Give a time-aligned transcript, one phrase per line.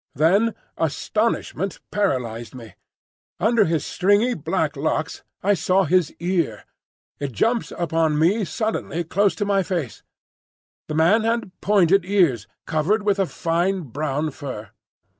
[0.15, 2.73] Then astonishment paralysed me.
[3.39, 6.63] Under his stringy black locks I saw his ear;
[7.19, 10.01] it jumped upon me suddenly close to my face.
[10.87, 14.71] The man had pointed ears, covered with a fine brown fur!